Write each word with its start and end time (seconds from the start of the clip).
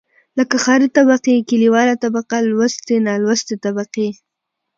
لکه 0.37 0.55
ښاري 0.63 0.87
طبقې، 0.97 1.45
کليواله 1.49 1.95
طبقه 2.03 2.37
لوستې، 2.49 2.95
نالوستې 3.07 3.55
طبقې. 3.65 4.07